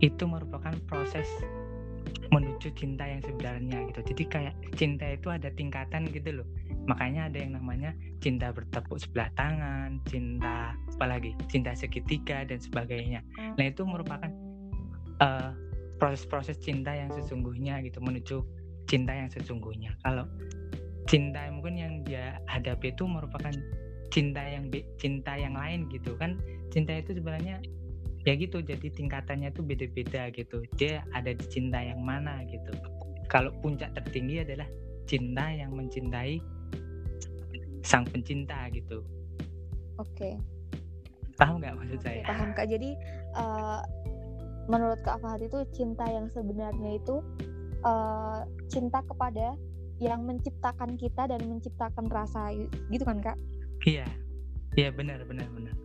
itu 0.01 0.23
merupakan 0.25 0.73
proses 0.89 1.27
menuju 2.29 2.69
cinta 2.77 3.05
yang 3.09 3.21
sebenarnya 3.25 3.89
gitu. 3.89 4.01
Jadi 4.13 4.23
kayak 4.29 4.55
cinta 4.77 5.05
itu 5.09 5.27
ada 5.33 5.49
tingkatan 5.53 6.05
gitu 6.13 6.41
loh. 6.41 6.47
Makanya 6.85 7.29
ada 7.29 7.37
yang 7.41 7.57
namanya 7.57 7.93
cinta 8.21 8.53
bertepuk 8.53 9.01
sebelah 9.01 9.29
tangan 9.33 9.97
cinta 10.05 10.73
apalagi 10.95 11.33
cinta 11.49 11.73
segitiga 11.73 12.45
dan 12.45 12.61
sebagainya. 12.61 13.25
Nah 13.57 13.65
itu 13.65 13.81
merupakan 13.85 14.29
eh, 15.21 15.51
proses-proses 15.99 16.57
cinta 16.61 16.93
yang 16.93 17.11
sesungguhnya 17.11 17.81
gitu 17.83 17.99
menuju 17.99 18.37
cinta 18.85 19.13
yang 19.13 19.29
sesungguhnya. 19.29 19.97
Kalau 20.05 20.25
cinta 21.09 21.49
mungkin 21.49 21.75
yang 21.77 21.93
dia 22.05 22.37
hadapi 22.45 22.93
itu 22.93 23.05
merupakan 23.09 23.53
cinta 24.09 24.41
yang 24.41 24.69
cinta 24.97 25.33
yang 25.37 25.53
lain 25.57 25.89
gitu 25.89 26.13
kan. 26.17 26.37
Cinta 26.69 26.97
itu 26.97 27.17
sebenarnya 27.17 27.61
ya 28.29 28.37
gitu 28.37 28.61
jadi 28.61 28.93
tingkatannya 28.93 29.49
tuh 29.57 29.65
beda-beda 29.65 30.29
gitu 30.29 30.61
dia 30.77 31.01
ada 31.17 31.33
di 31.33 31.45
cinta 31.49 31.81
yang 31.81 32.05
mana 32.05 32.45
gitu 32.45 32.69
kalau 33.25 33.49
puncak 33.65 33.89
tertinggi 33.97 34.45
adalah 34.45 34.69
cinta 35.09 35.49
yang 35.49 35.73
mencintai 35.73 36.37
sang 37.81 38.05
pencinta 38.05 38.69
gitu. 38.69 39.01
Oke. 39.97 40.13
Okay. 40.13 40.33
Paham 41.39 41.63
nggak 41.63 41.73
maksud 41.73 41.99
saya? 42.03 42.21
Paham 42.27 42.51
kak. 42.53 42.67
Jadi 42.67 42.93
uh, 43.33 43.81
menurut 44.67 44.99
kak 45.01 45.17
Fahad 45.23 45.41
itu 45.41 45.63
cinta 45.71 46.05
yang 46.05 46.27
sebenarnya 46.29 46.99
itu 46.99 47.23
uh, 47.81 48.43
cinta 48.67 48.99
kepada 49.07 49.55
yang 49.99 50.23
menciptakan 50.23 50.95
kita 50.95 51.27
dan 51.27 51.41
menciptakan 51.47 52.05
rasa 52.11 52.51
gitu 52.91 53.03
kan 53.03 53.23
kak? 53.23 53.37
Iya, 53.87 54.07
iya 54.75 54.91
benar 54.91 55.23
benar 55.25 55.47
benar. 55.55 55.75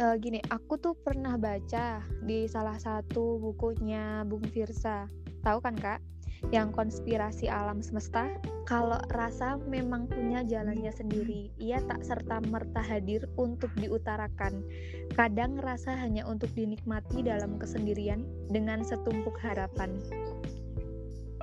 Uh, 0.00 0.16
gini, 0.16 0.40
aku 0.48 0.80
tuh 0.80 0.96
pernah 0.96 1.36
baca 1.36 2.00
di 2.24 2.48
salah 2.48 2.80
satu 2.80 3.36
bukunya 3.36 4.24
Bung 4.24 4.48
Firsa, 4.48 5.04
tahu 5.44 5.60
kan 5.60 5.76
kak? 5.76 6.00
yang 6.48 6.72
konspirasi 6.72 7.52
alam 7.52 7.84
semesta, 7.84 8.32
kalau 8.64 8.96
rasa 9.12 9.60
memang 9.68 10.08
punya 10.08 10.40
jalannya 10.40 10.88
sendiri, 10.88 11.52
ia 11.60 11.84
tak 11.84 12.00
serta-merta 12.00 12.80
hadir 12.80 13.28
untuk 13.36 13.68
diutarakan. 13.76 14.64
Kadang 15.12 15.60
rasa 15.60 15.92
hanya 16.00 16.24
untuk 16.24 16.48
dinikmati 16.56 17.20
dalam 17.20 17.60
kesendirian 17.60 18.24
dengan 18.48 18.80
setumpuk 18.80 19.36
harapan. 19.36 20.00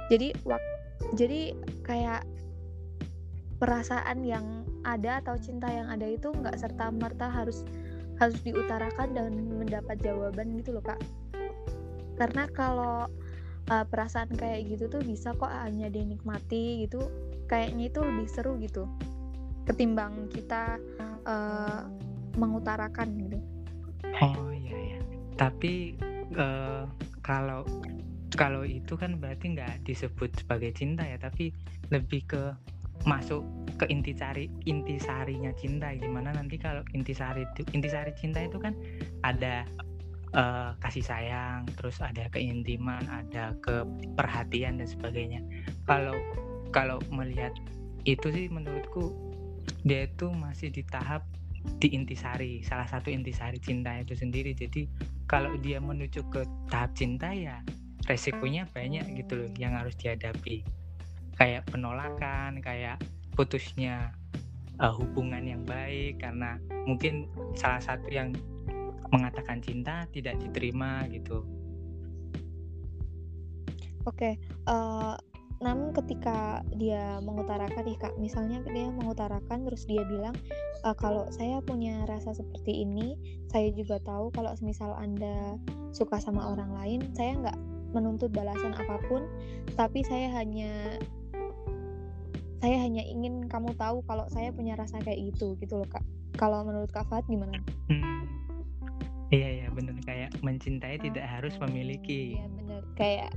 Jadi, 0.09 0.33
jadi 1.13 1.53
kayak 1.85 2.25
perasaan 3.61 4.25
yang 4.25 4.65
ada 4.81 5.21
atau 5.21 5.37
cinta 5.37 5.69
yang 5.69 5.93
ada 5.93 6.09
itu 6.09 6.33
nggak 6.33 6.57
serta 6.57 6.89
merta 6.89 7.29
harus 7.29 7.61
harus 8.17 8.37
diutarakan 8.41 9.13
dan 9.13 9.31
mendapat 9.57 9.97
jawaban 10.01 10.57
gitu 10.61 10.77
loh 10.77 10.83
kak. 10.85 10.99
Karena 12.17 12.49
kalau 12.49 13.05
uh, 13.69 13.85
perasaan 13.85 14.33
kayak 14.33 14.67
gitu 14.73 14.89
tuh 14.89 15.01
bisa 15.05 15.37
kok 15.37 15.51
hanya 15.51 15.87
dinikmati 15.91 16.87
gitu 16.87 17.05
kayaknya 17.47 17.93
itu 17.93 17.99
lebih 18.03 18.27
seru 18.27 18.59
gitu 18.59 18.89
ketimbang 19.67 20.31
kita 20.31 20.79
uh, 21.27 21.85
mengutarakan 22.39 23.07
gitu. 23.21 23.37
Oh 24.23 24.49
iya 24.51 24.97
ya 24.97 24.99
tapi 25.37 25.93
uh, 26.35 26.89
kalau 27.21 27.63
kalau 28.33 28.65
itu 28.65 28.97
kan 28.97 29.15
berarti 29.21 29.55
nggak 29.55 29.85
disebut 29.85 30.33
sebagai 30.35 30.73
cinta 30.73 31.05
ya 31.05 31.15
tapi 31.21 31.53
lebih 31.93 32.25
ke 32.27 32.41
masuk 33.05 33.45
ke 33.77 33.85
intisari 33.93 34.49
intisarinya 34.65 35.53
cinta 35.53 35.93
gimana 35.93 36.33
nanti 36.33 36.57
kalau 36.57 36.81
intisari 36.97 37.45
intisari 37.71 38.11
cinta 38.17 38.41
itu 38.41 38.57
kan 38.57 38.73
ada 39.21 39.63
uh, 40.35 40.75
kasih 40.83 41.05
sayang, 41.05 41.69
terus 41.79 42.01
ada 42.03 42.27
keintiman, 42.33 43.03
ada 43.07 43.55
keperhatian 43.63 44.81
dan 44.81 44.87
sebagainya. 44.89 45.41
Kalau 45.87 46.17
kalau 46.75 46.99
melihat 47.13 47.53
itu 48.03 48.27
sih 48.33 48.51
menurutku 48.51 49.13
dia 49.87 50.07
itu 50.07 50.27
masih 50.31 50.71
di 50.73 50.83
tahap 50.83 51.23
di 51.79 51.91
intisari, 51.91 52.63
salah 52.63 52.87
satu 52.87 53.11
intisari 53.11 53.59
cinta 53.59 53.95
itu 53.99 54.15
sendiri. 54.15 54.55
Jadi 54.55 54.87
kalau 55.27 55.55
dia 55.59 55.79
menuju 55.79 56.23
ke 56.31 56.43
tahap 56.71 56.95
cinta 56.95 57.31
ya 57.31 57.59
resikonya 58.07 58.63
banyak 58.71 59.03
gitu 59.19 59.43
loh 59.43 59.51
yang 59.59 59.75
harus 59.75 59.95
dihadapi. 59.99 60.63
Kayak 61.37 61.69
penolakan, 61.69 62.63
kayak 62.63 62.97
putusnya 63.37 64.11
uh, 64.81 64.93
hubungan 64.97 65.45
yang 65.45 65.63
baik 65.63 66.17
karena 66.17 66.57
mungkin 66.89 67.29
salah 67.53 67.79
satu 67.79 68.09
yang 68.09 68.33
mengatakan 69.13 69.61
cinta 69.61 70.09
tidak 70.11 70.35
diterima 70.41 71.05
gitu. 71.13 71.45
Oke, 74.07 74.33
okay, 74.33 74.33
uh, 74.71 75.13
eh, 75.13 75.15
namun 75.57 75.89
ketika 75.89 76.61
dia 76.77 77.17
mengutarakan 77.25 77.81
nih 77.81 77.97
kak, 77.97 78.13
misalnya 78.21 78.61
dia 78.69 78.93
mengutarakan 78.93 79.65
terus 79.65 79.89
dia 79.89 80.05
bilang 80.05 80.37
e, 80.85 80.89
kalau 80.93 81.25
saya 81.33 81.57
punya 81.65 82.05
rasa 82.05 82.37
seperti 82.37 82.85
ini, 82.85 83.17
saya 83.49 83.73
juga 83.73 83.97
tahu 84.05 84.29
kalau 84.37 84.53
misal 84.61 84.93
anda 84.93 85.57
suka 85.97 86.21
sama 86.21 86.53
orang 86.53 86.77
lain, 86.77 86.99
saya 87.17 87.41
nggak 87.41 87.57
menuntut 87.89 88.29
balasan 88.29 88.77
apa 88.77 89.01
pun, 89.09 89.25
tapi 89.73 90.05
saya 90.05 90.29
hanya 90.37 91.01
saya 92.57 92.77
hanya 92.81 93.05
ingin 93.05 93.45
kamu 93.45 93.73
tahu 93.77 94.01
kalau 94.09 94.25
saya 94.33 94.49
punya 94.49 94.73
rasa 94.73 94.97
kayak 95.05 95.33
gitu 95.33 95.53
gitu 95.61 95.77
loh 95.77 95.89
kak 95.89 96.01
kalau 96.37 96.61
menurut 96.61 96.89
kak 96.93 97.05
Fat 97.09 97.25
gimana? 97.25 97.57
Hmm. 97.89 98.23
Iya 99.33 99.65
ya 99.65 99.67
benar 99.73 99.97
kayak 100.07 100.31
mencintai 100.39 101.01
tidak 101.03 101.25
harus 101.27 101.57
memiliki. 101.59 102.39
Iya 102.39 102.47
benar 102.55 102.81
kayak 102.95 103.29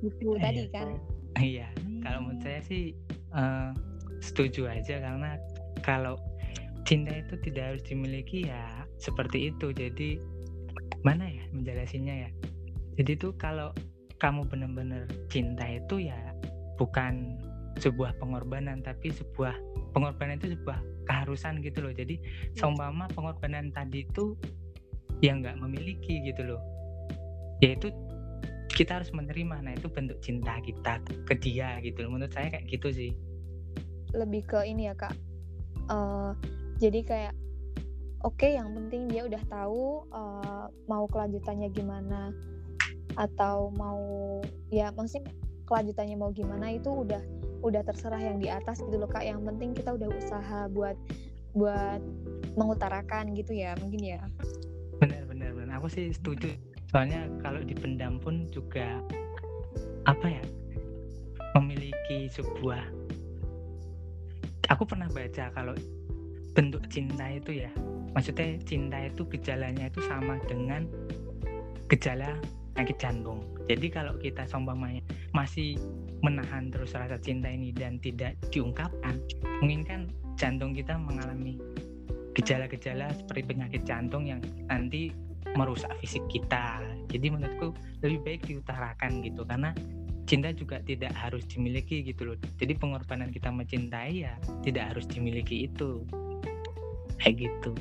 gitu 0.00 0.38
Eh, 0.38 0.40
tadi 0.40 0.64
kan. 0.72 0.88
Iya, 1.36 1.68
kalau 2.00 2.24
menurut 2.24 2.40
saya 2.40 2.64
sih 2.64 2.96
eh, 3.36 3.70
setuju 4.24 4.72
aja 4.72 5.04
karena 5.04 5.36
kalau 5.84 6.16
cinta 6.88 7.12
itu 7.12 7.36
tidak 7.44 7.76
harus 7.76 7.82
dimiliki 7.84 8.48
ya 8.48 8.88
seperti 8.96 9.52
itu. 9.52 9.68
Jadi 9.76 10.16
mana 11.04 11.28
ya 11.28 11.44
menjelasinnya 11.52 12.24
ya? 12.24 12.30
Jadi 12.96 13.20
tuh 13.20 13.36
kalau 13.36 13.76
kamu 14.16 14.48
benar-benar 14.48 15.04
cinta 15.28 15.68
itu 15.68 16.08
ya 16.08 16.16
bukan 16.80 17.36
sebuah 17.76 18.16
pengorbanan 18.16 18.80
tapi 18.80 19.12
sebuah 19.12 19.52
pengorbanan 19.92 20.40
itu 20.40 20.56
sebuah 20.56 20.78
keharusan 21.06 21.60
gitu 21.60 21.84
loh. 21.84 21.92
Jadi 21.92 22.16
Iya. 22.20 22.64
seumpama 22.64 23.08
pengorbanan 23.12 23.72
tadi 23.72 24.04
itu 24.04 24.36
yang 25.24 25.40
nggak 25.44 25.56
memiliki 25.60 26.20
gitu 26.24 26.44
loh. 26.56 26.60
Yaitu 27.64 27.92
kita 28.76 29.00
harus 29.00 29.08
menerima. 29.16 29.64
Nah, 29.64 29.72
itu 29.72 29.88
bentuk 29.88 30.20
cinta 30.20 30.60
kita 30.60 31.00
ke 31.24 31.34
dia 31.40 31.80
gitu 31.80 32.04
loh. 32.04 32.16
Menurut 32.16 32.32
saya 32.32 32.52
kayak 32.52 32.68
gitu 32.68 32.92
sih. 32.92 33.12
Lebih 34.12 34.44
ke 34.44 34.60
ini 34.68 34.92
ya 34.92 34.94
kak. 34.96 35.16
Eh, 35.86 36.32
jadi 36.76 37.00
kayak 37.06 37.34
oke 38.20 38.44
yang 38.44 38.74
penting 38.76 39.08
dia 39.08 39.24
udah 39.24 39.40
tahu 39.48 40.04
eh, 40.12 40.64
mau 40.90 41.04
kelanjutannya 41.08 41.72
gimana 41.72 42.34
atau 43.16 43.72
mau 43.72 43.96
ya 44.68 44.92
maksudnya 44.92 45.32
kelanjutannya 45.64 46.16
mau 46.20 46.30
gimana 46.36 46.74
itu 46.76 46.90
udah 46.92 47.22
udah 47.64 47.82
terserah 47.84 48.20
yang 48.20 48.40
di 48.40 48.48
atas 48.50 48.80
gitu 48.82 48.96
loh 48.96 49.08
kak. 49.08 49.24
Yang 49.24 49.40
penting 49.48 49.70
kita 49.76 49.90
udah 49.96 50.08
usaha 50.10 50.60
buat 50.72 50.96
buat 51.56 52.00
mengutarakan 52.56 53.32
gitu 53.32 53.56
ya 53.56 53.72
mungkin 53.80 54.02
ya. 54.02 54.20
Benar 55.00 55.24
benar 55.28 55.50
benar. 55.56 55.80
Aku 55.80 55.88
sih 55.88 56.12
setuju. 56.12 56.52
Soalnya 56.92 57.28
kalau 57.40 57.60
dipendam 57.64 58.20
pun 58.20 58.48
juga 58.52 59.00
apa 60.04 60.26
ya? 60.28 60.44
Memiliki 61.56 62.28
sebuah 62.28 62.84
Aku 64.66 64.82
pernah 64.82 65.06
baca 65.06 65.46
kalau 65.54 65.78
bentuk 66.58 66.82
cinta 66.90 67.30
itu 67.30 67.62
ya. 67.62 67.70
Maksudnya 68.18 68.58
cinta 68.66 68.98
itu 68.98 69.22
gejalanya 69.30 69.86
itu 69.86 70.02
sama 70.10 70.42
dengan 70.50 70.90
gejala 71.86 72.34
penyakit 72.74 72.98
jantung. 72.98 73.38
Jadi 73.70 73.86
kalau 73.94 74.18
kita 74.18 74.42
seumpamanya 74.50 75.06
masih 75.30 75.78
menahan 76.26 76.74
terus 76.74 76.90
rasa 76.98 77.14
cinta 77.22 77.46
ini 77.46 77.70
dan 77.70 78.02
tidak 78.02 78.34
diungkapkan, 78.50 79.22
mungkin 79.62 79.86
kan 79.86 80.00
jantung 80.34 80.74
kita 80.74 80.98
mengalami 80.98 81.62
gejala-gejala 82.34 83.14
seperti 83.14 83.42
penyakit 83.46 83.82
jantung 83.86 84.26
yang 84.26 84.42
nanti 84.66 85.14
merusak 85.54 85.88
fisik 86.02 86.26
kita. 86.28 86.82
Jadi 87.08 87.32
menurutku 87.32 87.72
lebih 88.02 88.20
baik 88.26 88.40
diutarakan 88.44 89.24
gitu 89.24 89.46
karena 89.46 89.70
cinta 90.26 90.50
juga 90.52 90.82
tidak 90.82 91.14
harus 91.14 91.46
dimiliki 91.46 92.02
gitu 92.02 92.28
loh. 92.28 92.36
Jadi 92.58 92.74
pengorbanan 92.76 93.30
kita 93.30 93.48
mencintai 93.48 94.26
ya 94.26 94.34
tidak 94.66 94.92
harus 94.92 95.06
dimiliki 95.06 95.70
itu. 95.70 96.02
Kayak 97.22 97.48
gitu. 97.48 97.72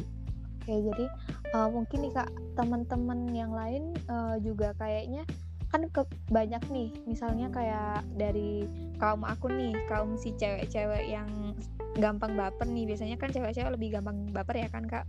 Oke, 0.65 0.81
jadi 0.81 1.05
uh, 1.53 1.69
mungkin 1.69 2.09
nih 2.09 2.13
kak 2.15 2.29
teman-teman 2.57 3.29
yang 3.35 3.53
lain 3.53 3.93
uh, 4.09 4.39
juga 4.41 4.73
kayaknya 4.81 5.21
kan 5.75 5.91
ke 5.91 6.07
banyak 6.31 6.63
nih, 6.71 6.87
misalnya 7.03 7.51
kayak 7.51 8.07
dari 8.15 8.63
kaum 8.95 9.27
aku 9.27 9.51
nih, 9.51 9.75
kaum 9.91 10.15
si 10.15 10.31
cewek-cewek 10.39 11.11
yang 11.11 11.27
gampang 11.99 12.31
baper 12.39 12.63
nih, 12.63 12.87
biasanya 12.87 13.19
kan 13.19 13.27
cewek-cewek 13.35 13.75
lebih 13.75 13.99
gampang 13.99 14.23
baper 14.31 14.55
ya 14.55 14.71
kan 14.71 14.87
kak. 14.87 15.03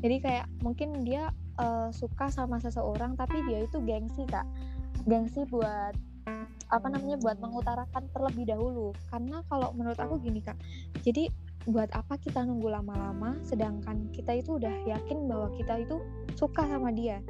Jadi 0.00 0.16
kayak 0.24 0.48
mungkin 0.64 1.04
dia 1.04 1.28
uh, 1.60 1.92
suka 1.92 2.32
sama 2.32 2.56
seseorang 2.56 3.20
tapi 3.20 3.44
dia 3.44 3.68
itu 3.68 3.84
gengsi 3.84 4.24
kak, 4.24 4.48
gengsi 5.04 5.44
buat 5.44 5.92
apa 6.72 6.88
namanya 6.88 7.20
buat 7.20 7.36
mengutarakan 7.36 8.08
terlebih 8.08 8.48
dahulu. 8.48 8.96
Karena 9.12 9.44
kalau 9.52 9.76
menurut 9.76 10.00
aku 10.00 10.16
gini 10.24 10.40
kak, 10.40 10.56
jadi 11.04 11.28
buat 11.68 11.92
apa 11.92 12.16
kita 12.16 12.48
nunggu 12.48 12.72
lama-lama 12.72 13.36
sedangkan 13.44 14.08
kita 14.16 14.40
itu 14.40 14.56
udah 14.56 14.72
yakin 14.88 15.28
bahwa 15.28 15.52
kita 15.52 15.84
itu 15.84 16.00
suka 16.32 16.64
sama 16.64 16.88
dia 16.96 17.20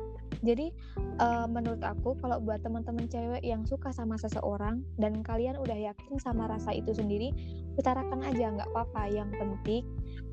jadi 0.43 0.71
uh, 1.19 1.47
menurut 1.51 1.83
aku 1.83 2.15
kalau 2.23 2.39
buat 2.39 2.63
teman-teman 2.63 3.11
cewek 3.11 3.43
yang 3.43 3.67
suka 3.67 3.91
sama 3.91 4.15
seseorang 4.21 4.87
dan 4.97 5.21
kalian 5.27 5.59
udah 5.59 5.75
yakin 5.75 6.17
sama 6.23 6.47
rasa 6.47 6.75
itu 6.75 6.95
sendiri 6.95 7.35
utarakan 7.79 8.27
aja 8.27 8.51
nggak 8.55 8.69
apa-apa. 8.75 9.03
Yang 9.11 9.31
penting 9.39 9.83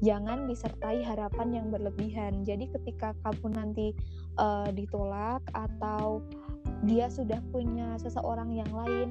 jangan 0.01 0.49
disertai 0.49 1.05
harapan 1.05 1.47
yang 1.53 1.67
berlebihan. 1.69 2.41
Jadi 2.41 2.69
ketika 2.73 3.13
kamu 3.21 3.53
nanti 3.53 3.87
uh, 4.41 4.69
ditolak 4.73 5.41
atau 5.53 6.25
dia 6.83 7.07
sudah 7.09 7.39
punya 7.53 7.95
seseorang 8.01 8.51
yang 8.53 8.69
lain 8.69 9.09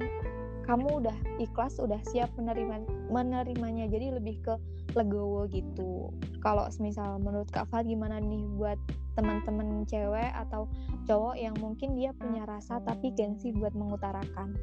kamu 0.65 1.05
udah 1.05 1.17
ikhlas 1.37 1.77
udah 1.77 2.01
siap 2.09 2.33
menerima 2.35 2.83
menerimanya. 3.13 3.85
Jadi 3.85 4.17
lebih 4.17 4.41
ke 4.41 4.53
legowo 4.97 5.45
gitu. 5.49 6.09
Kalau 6.41 6.65
misal 6.81 7.21
menurut 7.21 7.49
Kak 7.53 7.69
Fat 7.69 7.85
gimana 7.85 8.17
nih 8.17 8.43
buat 8.57 8.77
teman-teman 9.15 9.87
cewek 9.87 10.31
atau 10.35 10.67
cowok 11.07 11.35
yang 11.39 11.55
mungkin 11.61 11.95
dia 11.95 12.11
punya 12.11 12.43
rasa 12.43 12.83
tapi 12.83 13.15
gengsi 13.15 13.55
buat 13.55 13.71
mengutarakan? 13.71 14.57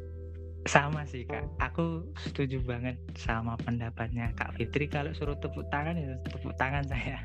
Sama 0.62 1.02
sih 1.02 1.26
kak. 1.26 1.42
Aku 1.58 2.06
setuju 2.22 2.62
banget 2.62 2.94
sama 3.18 3.58
pendapatnya 3.58 4.30
kak 4.38 4.54
Fitri. 4.54 4.86
Kalau 4.86 5.10
suruh 5.10 5.34
tepuk 5.42 5.66
tangan 5.74 5.98
ya 5.98 6.14
tepuk 6.22 6.54
tangan 6.54 6.86
saya. 6.86 7.18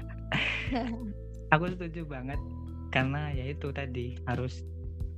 Aku 1.54 1.70
setuju 1.70 2.08
banget. 2.08 2.40
Karena 2.90 3.30
ya 3.36 3.46
itu 3.46 3.70
tadi 3.70 4.18
harus 4.26 4.66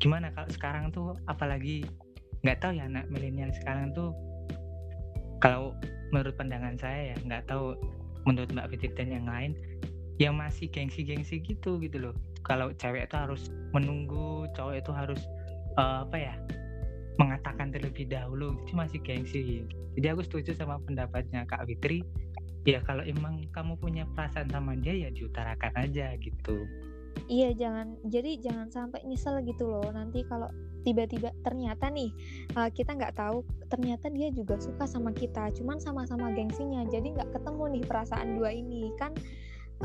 gimana 0.03 0.31
kalau 0.35 0.49
sekarang 0.51 0.85
tuh 0.91 1.15
apalagi 1.27 1.85
nggak 2.43 2.57
tahu 2.63 2.71
ya 2.79 2.87
anak 2.87 3.05
milenial 3.11 3.51
sekarang 3.51 3.91
tuh 3.91 4.15
kalau 5.39 5.75
menurut 6.11 6.35
pandangan 6.35 6.75
saya 6.79 7.15
ya 7.15 7.17
nggak 7.23 7.47
tahu 7.47 7.75
menurut 8.27 8.51
Mbak 8.51 8.75
Fitri 8.75 8.91
dan 8.95 9.09
yang 9.11 9.27
lain 9.27 9.51
yang 10.19 10.35
masih 10.35 10.67
gengsi-gengsi 10.67 11.39
gitu 11.39 11.79
gitu 11.79 11.97
loh. 11.97 12.15
Kalau 12.43 12.75
cewek 12.75 13.07
itu 13.07 13.15
harus 13.15 13.47
menunggu 13.71 14.51
cowok 14.51 14.75
itu 14.75 14.91
harus 14.91 15.21
uh, 15.79 16.03
apa 16.03 16.17
ya 16.19 16.35
mengatakan 17.15 17.71
terlebih 17.71 18.07
dahulu 18.07 18.55
itu 18.67 18.75
masih 18.75 18.99
gengsi. 18.99 19.63
Jadi 19.95 20.07
aku 20.11 20.23
setuju 20.27 20.55
sama 20.59 20.75
pendapatnya 20.83 21.47
Kak 21.47 21.67
Fitri 21.71 22.03
ya 22.67 22.83
kalau 22.83 23.03
emang 23.07 23.47
kamu 23.55 23.79
punya 23.79 24.03
perasaan 24.11 24.51
sama 24.51 24.75
dia 24.75 25.07
ya 25.07 25.09
diutarakan 25.15 25.73
aja 25.79 26.11
gitu 26.19 26.67
iya 27.29 27.53
jangan 27.53 27.95
jadi 28.09 28.41
jangan 28.41 28.67
sampai 28.73 29.05
nyesel 29.05 29.39
gitu 29.45 29.69
loh. 29.69 29.85
Nanti 29.93 30.25
kalau 30.25 30.49
tiba-tiba 30.81 31.29
ternyata 31.45 31.91
nih 31.91 32.09
uh, 32.57 32.71
kita 32.71 32.95
nggak 32.95 33.19
tahu 33.19 33.43
ternyata 33.67 34.07
dia 34.09 34.31
juga 34.31 34.55
suka 34.57 34.87
sama 34.87 35.11
kita 35.11 35.51
cuman 35.51 35.75
sama-sama 35.77 36.31
gengsinya 36.31 36.87
jadi 36.87 37.19
nggak 37.19 37.35
ketemu 37.35 37.63
nih 37.79 37.83
perasaan 37.85 38.39
dua 38.39 38.49
ini. 38.55 38.89
Kan 38.97 39.13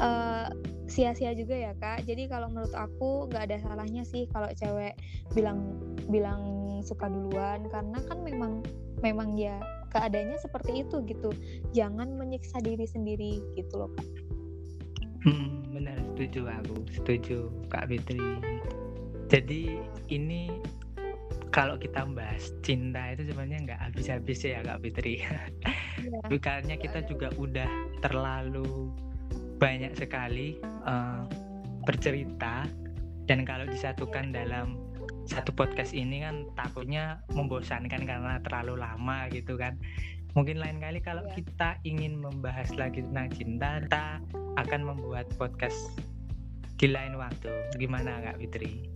uh, 0.00 0.48
sia-sia 0.88 1.36
juga 1.36 1.54
ya 1.54 1.72
kak. 1.76 2.08
Jadi 2.08 2.30
kalau 2.30 2.48
menurut 2.48 2.72
aku 2.72 3.28
nggak 3.28 3.50
ada 3.52 3.56
salahnya 3.60 4.02
sih 4.08 4.24
kalau 4.32 4.48
cewek 4.56 4.96
bilang 5.36 5.76
bilang 6.08 6.42
suka 6.84 7.08
duluan 7.08 7.64
karena 7.72 7.98
kan 8.04 8.20
memang 8.20 8.60
memang 9.00 9.36
ya 9.36 9.60
keadaannya 9.92 10.40
seperti 10.40 10.86
itu 10.86 11.04
gitu. 11.04 11.28
Jangan 11.76 12.16
menyiksa 12.16 12.62
diri 12.64 12.88
sendiri 12.88 13.42
gitu 13.58 13.76
loh 13.76 13.92
kak 13.92 14.13
hmm, 15.24 15.74
benar 15.74 15.96
setuju 16.14 16.40
aku 16.48 16.76
setuju 16.92 17.38
kak 17.72 17.88
Fitri 17.90 18.20
jadi 19.28 19.80
ini 20.12 20.52
kalau 21.54 21.78
kita 21.78 22.02
bahas 22.10 22.50
cinta 22.66 23.14
itu 23.14 23.30
sebenarnya 23.30 23.58
nggak 23.62 23.80
habis-habis 23.90 24.42
ya 24.42 24.58
Kak 24.66 24.82
Fitri. 24.82 25.22
Iya. 25.94 26.26
Bukannya 26.26 26.76
kita 26.82 27.06
juga 27.06 27.30
udah 27.38 27.70
terlalu 28.02 28.90
banyak 29.62 29.94
sekali 29.94 30.58
uh, 30.84 31.22
bercerita 31.86 32.66
dan 33.30 33.46
kalau 33.46 33.64
disatukan 33.70 34.34
dalam 34.34 34.76
satu 35.24 35.54
podcast 35.54 35.94
ini 35.96 36.20
kan 36.20 36.44
takutnya 36.58 37.22
membosankan 37.32 38.04
karena 38.04 38.42
terlalu 38.42 38.82
lama 38.82 39.30
gitu 39.30 39.54
kan. 39.54 39.78
Mungkin 40.34 40.58
lain 40.58 40.82
kali 40.82 40.98
kalau 40.98 41.22
Iya. 41.30 41.38
kita 41.38 41.70
ingin 41.86 42.18
membahas 42.18 42.74
lagi 42.74 43.06
tentang 43.06 43.30
cinta, 43.30 43.78
kita 43.86 44.04
akan 44.58 44.80
membuat 44.82 45.30
podcast 45.38 45.94
di 46.74 46.90
lain 46.90 47.14
waktu. 47.14 47.50
Gimana 47.78 48.18
Kak 48.18 48.42
Fitri? 48.42 48.90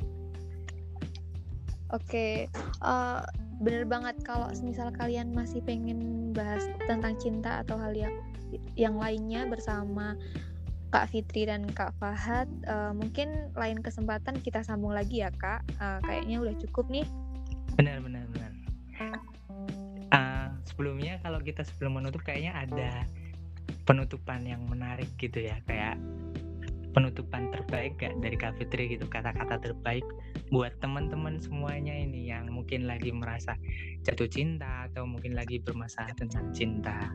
Oke, 1.94 2.50
uh, 2.84 3.24
bener 3.64 3.88
banget 3.88 4.20
kalau 4.20 4.52
misal 4.60 4.92
kalian 4.92 5.32
masih 5.32 5.64
pengen 5.64 6.30
bahas 6.36 6.68
tentang 6.84 7.16
cinta 7.16 7.64
atau 7.64 7.80
hal 7.80 7.96
yang 7.96 8.12
yang 8.76 9.00
lainnya 9.00 9.48
bersama 9.48 10.18
Kak 10.92 11.08
Fitri 11.12 11.48
dan 11.48 11.68
Kak 11.70 11.96
Fahad, 11.96 12.48
uh, 12.68 12.92
mungkin 12.92 13.52
lain 13.56 13.80
kesempatan 13.80 14.36
kita 14.40 14.60
sambung 14.64 14.92
lagi 14.92 15.24
ya 15.24 15.32
Kak. 15.32 15.64
Uh, 15.80 16.00
kayaknya 16.04 16.44
udah 16.44 16.54
cukup 16.60 16.88
nih. 16.92 17.06
Benar 17.76 18.04
benar 18.04 18.24
benar. 18.36 18.52
Sebelumnya 20.78 21.18
kalau 21.26 21.42
kita 21.42 21.66
sebelum 21.66 21.98
menutup 21.98 22.22
kayaknya 22.22 22.54
ada 22.54 23.02
penutupan 23.82 24.46
yang 24.46 24.62
menarik 24.70 25.10
gitu 25.18 25.42
ya 25.42 25.58
kayak 25.66 25.98
penutupan 26.94 27.50
terbaik 27.50 27.98
gak 27.98 28.14
dari 28.22 28.38
Kak 28.38 28.62
Fitri 28.62 28.94
gitu 28.94 29.10
kata-kata 29.10 29.58
terbaik 29.58 30.06
buat 30.54 30.70
teman-teman 30.78 31.42
semuanya 31.42 31.98
ini 31.98 32.30
yang 32.30 32.46
mungkin 32.54 32.86
lagi 32.86 33.10
merasa 33.10 33.58
jatuh 34.06 34.30
cinta 34.30 34.86
atau 34.86 35.02
mungkin 35.02 35.34
lagi 35.34 35.58
bermasalah 35.58 36.14
tentang 36.14 36.46
cinta. 36.54 37.10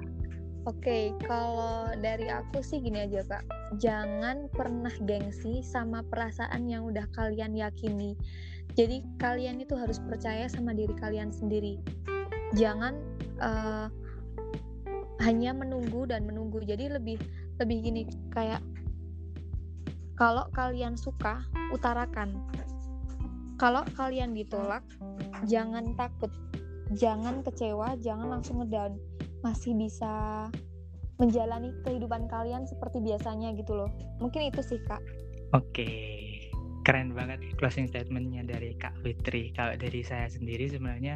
Oke, 0.68 1.16
kalau 1.24 1.88
dari 2.04 2.28
aku 2.28 2.60
sih 2.60 2.84
gini 2.84 3.08
aja 3.08 3.24
kak, 3.32 3.48
jangan 3.80 4.52
pernah 4.52 4.92
gengsi 5.08 5.64
sama 5.64 6.04
perasaan 6.12 6.68
yang 6.68 6.84
udah 6.84 7.08
kalian 7.16 7.56
yakini. 7.56 8.20
Jadi 8.76 9.08
kalian 9.24 9.64
itu 9.64 9.80
harus 9.80 10.04
percaya 10.04 10.52
sama 10.52 10.76
diri 10.76 10.92
kalian 11.00 11.32
sendiri. 11.32 11.80
Jangan 12.60 13.13
uh, 13.40 13.88
hanya 15.22 15.52
menunggu 15.56 16.10
dan 16.10 16.28
menunggu. 16.28 16.62
Jadi 16.62 16.92
lebih 16.92 17.18
lebih 17.62 17.78
gini 17.86 18.02
kayak 18.34 18.60
kalau 20.14 20.46
kalian 20.54 20.94
suka, 20.94 21.42
utarakan. 21.74 22.38
Kalau 23.58 23.82
kalian 23.98 24.38
ditolak, 24.38 24.86
jangan 25.50 25.98
takut, 25.98 26.30
jangan 26.94 27.42
kecewa, 27.42 27.98
jangan 28.02 28.30
langsung 28.30 28.62
ngedown. 28.62 28.98
Masih 29.42 29.74
bisa 29.74 30.48
menjalani 31.18 31.74
kehidupan 31.86 32.30
kalian 32.30 32.66
seperti 32.70 33.02
biasanya 33.02 33.54
gitu 33.58 33.74
loh. 33.74 33.90
Mungkin 34.22 34.50
itu 34.54 34.62
sih, 34.62 34.82
Kak. 34.86 35.02
Oke. 35.54 35.90
Keren 36.84 37.16
banget 37.16 37.40
closing 37.56 37.88
statementnya 37.88 38.44
dari 38.44 38.76
Kak 38.76 39.00
Fitri. 39.02 39.56
Kalau 39.56 39.74
dari 39.80 40.04
saya 40.04 40.28
sendiri 40.28 40.68
sebenarnya 40.68 41.16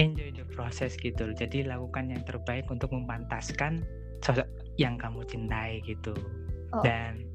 enjoy 0.00 0.32
the 0.32 0.46
process 0.52 0.96
gitu. 0.96 1.32
Jadi 1.36 1.66
lakukan 1.66 2.08
yang 2.12 2.22
terbaik 2.24 2.68
untuk 2.72 2.92
mempantaskan 2.92 3.84
sosok 4.24 4.46
yang 4.80 4.96
kamu 4.96 5.26
cintai 5.28 5.84
gitu. 5.84 6.14
Oh. 6.72 6.80
Dan 6.80 7.28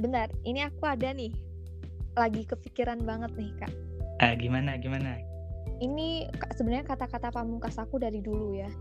Benar, 0.00 0.32
ini 0.48 0.64
aku 0.64 0.88
ada 0.88 1.12
nih. 1.12 1.30
Lagi 2.16 2.48
kepikiran 2.48 3.04
banget 3.04 3.36
nih, 3.36 3.52
Kak. 3.60 3.72
Uh, 4.24 4.32
gimana, 4.32 4.80
gimana? 4.80 5.20
Ini 5.84 6.32
sebenarnya 6.56 6.88
kata-kata 6.88 7.28
pamungkas 7.28 7.76
aku 7.76 8.00
dari 8.00 8.24
dulu 8.24 8.56
ya. 8.56 8.72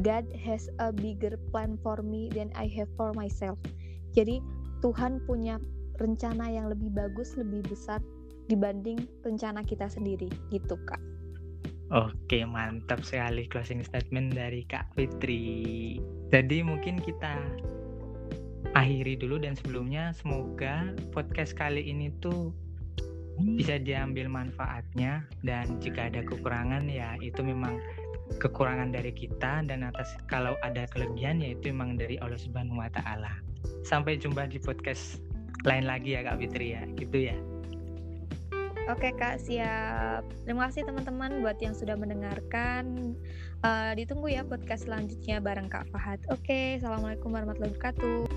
God 0.00 0.26
has 0.34 0.66
a 0.82 0.90
bigger 0.90 1.36
plan 1.52 1.76
for 1.84 2.00
me 2.00 2.32
than 2.32 2.50
I 2.56 2.66
have 2.74 2.90
for 2.98 3.12
myself. 3.12 3.60
Jadi 4.16 4.40
Tuhan 4.80 5.22
punya 5.28 5.60
rencana 6.00 6.50
yang 6.50 6.72
lebih 6.72 6.90
bagus, 6.90 7.38
lebih 7.38 7.62
besar 7.68 8.02
dibanding 8.50 9.04
rencana 9.22 9.62
kita 9.62 9.86
sendiri, 9.86 10.26
gitu 10.50 10.74
kak. 10.88 11.00
Oke, 11.92 12.48
mantap 12.48 13.04
sekali 13.04 13.44
closing 13.44 13.84
statement 13.84 14.32
dari 14.32 14.64
Kak 14.64 14.96
Fitri. 14.96 16.00
Jadi 16.32 16.64
mungkin 16.64 16.96
kita 16.96 17.36
akhiri 18.72 19.20
dulu 19.20 19.36
dan 19.36 19.52
sebelumnya 19.54 20.16
semoga 20.16 20.96
podcast 21.12 21.52
kali 21.52 21.84
ini 21.84 22.08
tuh 22.24 22.50
bisa 23.58 23.76
diambil 23.82 24.30
manfaatnya 24.30 25.26
dan 25.42 25.78
jika 25.82 26.08
ada 26.08 26.22
kekurangan 26.22 26.86
ya 26.86 27.18
itu 27.18 27.42
memang 27.42 27.82
kekurangan 28.40 28.94
dari 28.94 29.12
kita 29.12 29.62
dan 29.68 29.84
atas 29.84 30.16
kalau 30.30 30.56
ada 30.64 30.88
kelebihan 30.90 31.42
ya 31.42 31.52
itu 31.52 31.70
memang 31.70 32.00
dari 32.00 32.16
Allah 32.18 32.40
Subhanahu 32.40 32.80
wa 32.80 32.88
taala. 32.90 33.30
Sampai 33.84 34.16
jumpa 34.16 34.48
di 34.48 34.56
podcast 34.56 35.20
lain 35.68 35.84
lagi 35.84 36.16
ya 36.16 36.24
Kak 36.24 36.40
Fitri 36.40 36.72
ya, 36.72 36.82
gitu 36.96 37.28
ya. 37.30 37.36
Oke 38.84 39.16
Kak, 39.16 39.40
siap. 39.40 40.28
Terima 40.44 40.68
kasih 40.68 40.84
teman-teman 40.84 41.40
buat 41.40 41.56
yang 41.56 41.72
sudah 41.72 41.96
mendengarkan. 41.96 43.16
Uh, 43.64 43.96
ditunggu 43.96 44.28
ya 44.28 44.44
podcast 44.44 44.84
selanjutnya 44.84 45.40
bareng 45.40 45.72
Kak 45.72 45.88
Fahad. 45.88 46.20
Oke, 46.28 46.76
Assalamualaikum 46.76 47.32
warahmatullahi 47.32 47.72
wabarakatuh. 47.80 48.28